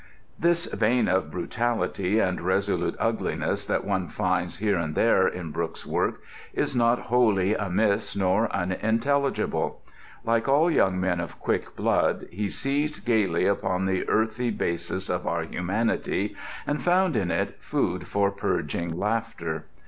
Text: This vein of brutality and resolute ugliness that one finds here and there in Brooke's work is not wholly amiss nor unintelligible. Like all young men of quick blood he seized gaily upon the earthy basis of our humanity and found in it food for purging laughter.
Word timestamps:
This 0.39 0.65
vein 0.65 1.07
of 1.07 1.29
brutality 1.29 2.17
and 2.19 2.41
resolute 2.41 2.95
ugliness 2.99 3.67
that 3.67 3.85
one 3.85 4.07
finds 4.07 4.57
here 4.57 4.75
and 4.75 4.95
there 4.95 5.27
in 5.27 5.51
Brooke's 5.51 5.85
work 5.85 6.21
is 6.55 6.75
not 6.75 6.97
wholly 6.97 7.53
amiss 7.53 8.15
nor 8.15 8.51
unintelligible. 8.51 9.79
Like 10.25 10.47
all 10.47 10.71
young 10.71 10.99
men 10.99 11.19
of 11.19 11.37
quick 11.37 11.75
blood 11.75 12.25
he 12.31 12.49
seized 12.49 13.05
gaily 13.05 13.45
upon 13.45 13.85
the 13.85 14.09
earthy 14.09 14.49
basis 14.49 15.07
of 15.07 15.27
our 15.27 15.43
humanity 15.43 16.35
and 16.65 16.81
found 16.81 17.15
in 17.15 17.29
it 17.29 17.57
food 17.59 18.07
for 18.07 18.31
purging 18.31 18.97
laughter. 18.97 19.65